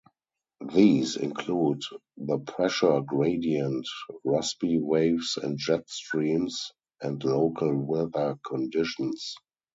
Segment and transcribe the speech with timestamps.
[0.73, 1.83] These include
[2.17, 3.85] the pressure gradient,
[4.25, 6.71] Rossby waves and jet streams,
[7.03, 9.35] and local weather conditions.